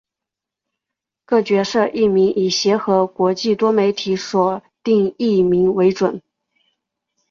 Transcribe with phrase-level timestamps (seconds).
[1.25, 6.19] 各角色译名以协和国际多媒体所定译名为准。